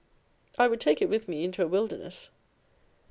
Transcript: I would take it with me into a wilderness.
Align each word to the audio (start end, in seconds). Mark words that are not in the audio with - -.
I 0.57 0.67
would 0.67 0.81
take 0.81 0.99
it 0.99 1.09
with 1.09 1.27
me 1.27 1.43
into 1.43 1.61
a 1.61 1.67
wilderness. 1.67 2.31